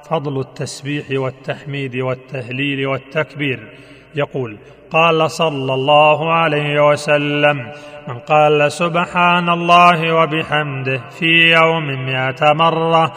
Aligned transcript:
فضل 0.00 0.40
التسبيح 0.40 1.04
والتحميد 1.10 1.96
والتهليل 1.96 2.86
والتكبير. 2.86 3.72
يقول 4.14 4.58
قال 4.90 5.30
صلى 5.30 5.74
الله 5.74 6.32
عليه 6.32 6.88
وسلم 6.88 7.72
من 8.08 8.18
قال 8.18 8.72
سبحان 8.72 9.48
الله 9.48 10.14
وبحمده 10.14 11.00
في 11.10 11.54
يوم 11.62 12.06
مئة 12.06 12.52
مرة 12.52 13.12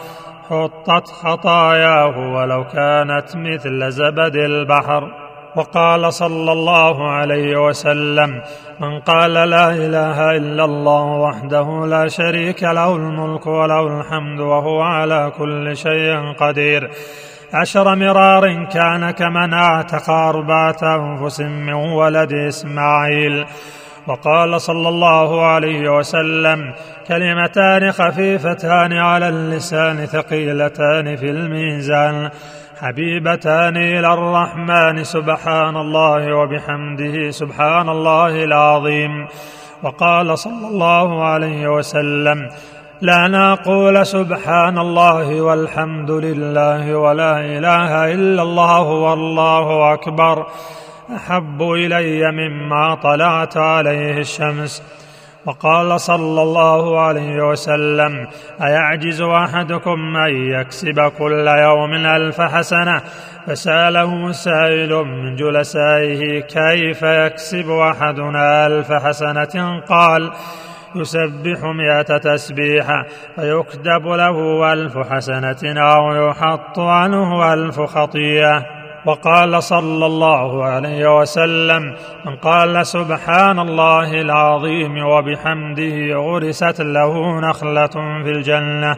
حطت 0.48 1.08
خطاياه 1.08 2.32
ولو 2.32 2.64
كانت 2.64 3.36
مثل 3.36 3.90
زبد 3.90 4.36
البحر. 4.36 5.25
وقال 5.56 6.12
صلى 6.12 6.52
الله 6.52 7.10
عليه 7.10 7.66
وسلم 7.66 8.42
من 8.80 9.00
قال 9.00 9.32
لا 9.32 9.70
إله 9.70 10.36
إلا 10.36 10.64
الله 10.64 11.04
وحده 11.04 11.86
لا 11.86 12.08
شريك 12.08 12.62
له 12.62 12.96
الملك 12.96 13.46
وله 13.46 14.00
الحمد 14.00 14.40
وهو 14.40 14.80
على 14.80 15.32
كل 15.38 15.76
شيء 15.76 16.32
قدير. 16.32 16.90
عشر 17.54 17.94
مرار 17.94 18.64
كان 18.64 19.10
كمن 19.10 19.54
اعتق 19.54 20.10
اربعه 20.10 20.76
أنفس 20.82 21.40
من 21.40 21.72
ولد 21.72 22.32
إسماعيل. 22.32 23.44
وقال 24.06 24.60
صلى 24.60 24.88
الله 24.88 25.46
عليه 25.46 25.96
وسلم 25.98 26.74
كلمتان 27.08 27.92
خفيفتان 27.92 28.92
على 28.92 29.28
اللسان 29.28 30.06
ثقيلتان 30.06 31.16
في 31.16 31.30
الميزان. 31.30 32.30
حبيبتان 32.80 33.76
إلى 33.76 34.14
الرحمن 34.14 35.04
سبحان 35.04 35.76
الله 35.76 36.36
وبحمده 36.36 37.30
سبحان 37.30 37.88
الله 37.88 38.44
العظيم. 38.44 39.26
وقال 39.82 40.38
صلى 40.38 40.68
الله 40.68 41.24
عليه 41.24 41.68
وسلم 41.68 42.48
لا 43.00 43.28
نقول 43.28 44.06
سبحان 44.06 44.78
الله 44.78 45.42
والحمد 45.42 46.10
لله 46.10 46.96
ولا 46.96 47.40
إله 47.40 48.12
إلا 48.12 48.42
الله 48.42 48.82
والله 48.82 49.94
أكبر. 49.94 50.46
أحب 51.16 51.62
إلي 51.62 52.22
مما 52.32 52.94
طلعت 52.94 53.56
عليه 53.56 54.18
الشمس. 54.18 54.82
وقال 55.46 56.00
صلى 56.00 56.42
الله 56.42 57.00
عليه 57.00 57.48
وسلم 57.48 58.26
أيعجز 58.62 59.22
أحدكم 59.22 60.16
أن 60.16 60.34
يكسب 60.34 61.12
كل 61.18 61.46
يوم 61.46 61.94
ألف 61.94 62.40
حسنة؟ 62.40 63.02
فسأله 63.46 64.32
سائل 64.32 64.94
من 64.94 65.36
جلسائه 65.36 66.40
كيف 66.40 67.02
يكسب 67.02 67.70
أحدنا 67.70 68.66
ألف 68.66 68.92
حسنة؟ 68.92 69.80
قال 69.88 70.32
يسبح 70.96 71.64
مئة 71.64 72.18
تسبيحة 72.18 73.06
فيكتب 73.36 74.06
له 74.06 74.72
ألف 74.72 74.98
حسنة 74.98 75.80
أو 75.82 76.28
يحط 76.28 76.78
عنه 76.78 77.52
ألف 77.54 77.80
خطيئة. 77.80 78.75
وقال 79.06 79.62
صلى 79.62 80.06
الله 80.06 80.64
عليه 80.64 81.18
وسلم 81.18 81.94
من 82.24 82.36
قال 82.36 82.86
سبحان 82.86 83.58
الله 83.58 84.20
العظيم 84.20 85.06
وبحمده 85.06 86.14
غرست 86.14 86.80
له 86.80 87.40
نخلة 87.40 87.94
في 88.24 88.30
الجنة. 88.30 88.96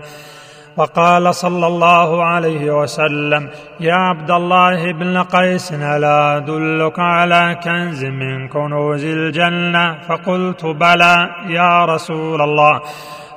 وقال 0.76 1.34
صلى 1.34 1.66
الله 1.66 2.24
عليه 2.24 2.80
وسلم 2.80 3.48
يا 3.80 3.94
عبد 3.94 4.30
الله 4.30 4.92
بن 4.92 5.22
قيس 5.22 5.72
ألا 5.72 6.36
أدلك 6.36 6.98
على 6.98 7.58
كنز 7.64 8.04
من 8.04 8.48
كنوز 8.48 9.04
الجنة؟ 9.04 9.98
فقلت 10.08 10.64
بلى 10.64 11.30
يا 11.48 11.84
رسول 11.84 12.42
الله. 12.42 12.80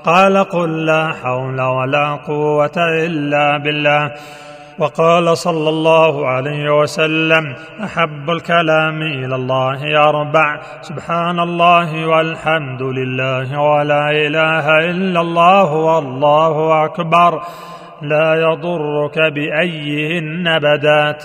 قال 0.05 0.37
قل 0.37 0.85
لا 0.85 1.13
حول 1.23 1.61
ولا 1.61 2.19
قوة 2.27 2.77
إلا 2.77 3.57
بالله. 3.57 4.11
وقال 4.81 5.37
صلى 5.37 5.69
الله 5.69 6.27
عليه 6.27 6.79
وسلم 6.79 7.55
أحب 7.83 8.29
الكلام 8.29 9.01
إلى 9.01 9.35
الله 9.35 10.09
أربع 10.09 10.61
سبحان 10.81 11.39
الله 11.39 12.07
والحمد 12.07 12.81
لله 12.81 13.59
ولا 13.59 14.11
إله 14.11 14.89
إلا 14.89 15.21
الله 15.21 15.73
والله 15.73 16.85
أكبر. 16.85 17.41
لا 18.01 18.35
يضرك 18.35 19.19
بأيهن 19.19 20.59
بدات 20.59 21.23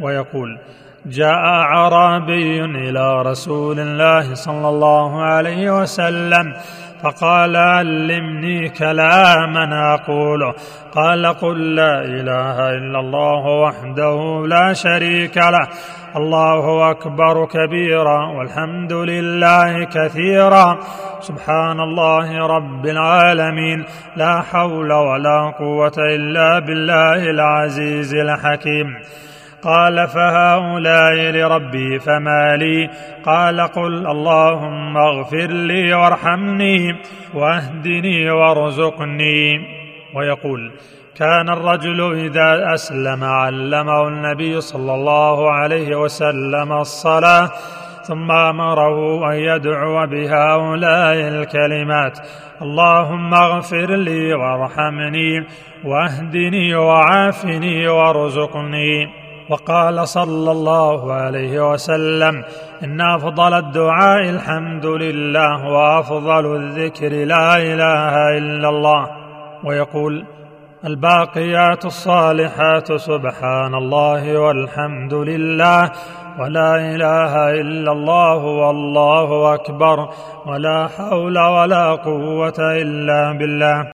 ويقول 0.00 0.58
جاء 1.06 1.44
أعرابي 1.44 2.64
إلى 2.64 3.22
رسول 3.22 3.80
الله 3.80 4.34
صلى 4.34 4.68
الله 4.68 5.22
عليه 5.22 5.80
وسلم 5.80 6.54
فقال 7.02 7.56
علمني 7.56 8.68
كلاما 8.68 9.94
اقوله 9.94 10.54
قال 10.92 11.26
قل 11.26 11.74
لا 11.74 12.04
إله 12.04 12.70
إلا 12.70 13.00
الله 13.00 13.46
وحده 13.46 14.46
لا 14.46 14.72
شريك 14.72 15.36
له. 15.36 15.68
الله 16.16 16.90
أكبر 16.90 17.46
كبيرا 17.46 18.26
والحمد 18.26 18.92
لله 18.92 19.84
كثيرا. 19.84 20.78
سبحان 21.20 21.80
الله 21.80 22.46
رب 22.46 22.86
العالمين. 22.86 23.84
لا 24.16 24.42
حول 24.52 24.92
ولا 24.92 25.52
قوة 25.58 25.98
إلا 26.14 26.58
بالله 26.58 27.30
العزيز 27.30 28.14
الحكيم. 28.14 28.86
قال 29.62 30.08
فهؤلاء 30.08 31.14
لربي 31.14 31.98
فما 31.98 32.56
لي؟ 32.56 32.90
قال 33.24 33.60
قل 33.60 34.06
اللهم 34.06 34.96
اغفر 34.96 35.46
لي 35.46 35.94
وارحمني 35.94 36.96
واهدني 37.34 38.30
وارزقني. 38.30 39.60
ويقول 40.14 40.72
كان 41.16 41.48
الرجل 41.48 42.14
إذا 42.14 42.74
أسلم 42.74 43.24
علمه 43.24 44.08
النبي 44.08 44.60
صلى 44.60 44.94
الله 44.94 45.50
عليه 45.52 45.96
وسلم 45.96 46.72
الصلاة 46.72 47.50
ثم 48.02 48.30
أمره 48.30 49.30
أن 49.32 49.36
يدعو 49.38 50.06
بهؤلاء 50.06 51.14
الكلمات. 51.14 52.18
اللهم 52.62 53.34
اغفر 53.34 53.96
لي 53.96 54.34
وارحمني 54.34 55.46
واهدني 55.84 56.74
وعافني 56.74 57.88
وارزقني. 57.88 59.17
وقال 59.50 60.08
صلى 60.08 60.50
الله 60.50 61.12
عليه 61.12 61.70
وسلم 61.70 62.44
إن 62.84 63.00
أفضل 63.00 63.54
الدعاء 63.54 64.28
الحمد 64.28 64.86
لله 64.86 65.64
وأفضل 65.68 66.56
الذكر 66.56 67.08
لا 67.08 67.56
إله 67.56 68.38
إلا 68.38 68.68
الله. 68.68 69.08
ويقول 69.64 70.24
الباقيات 70.84 71.84
الصالحات 71.84 72.92
سبحان 72.92 73.74
الله 73.74 74.38
والحمد 74.38 75.14
لله 75.14 75.90
ولا 76.38 76.76
إله 76.76 77.50
إلا 77.60 77.92
الله 77.92 78.36
والله 78.36 79.54
أكبر 79.54 80.08
ولا 80.46 80.88
حول 80.88 81.38
ولا 81.38 81.94
قوة 81.94 82.58
إلا 82.58 83.32
بالله. 83.38 83.86